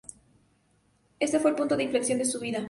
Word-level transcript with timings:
Ese 1.19 1.39
fue 1.39 1.51
el 1.51 1.55
punto 1.55 1.77
de 1.77 1.83
inflexión 1.83 2.17
de 2.17 2.25
su 2.25 2.39
vida. 2.39 2.59